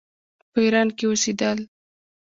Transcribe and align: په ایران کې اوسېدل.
په 0.51 0.59
ایران 0.65 0.87
کې 0.97 1.05
اوسېدل. 1.07 1.57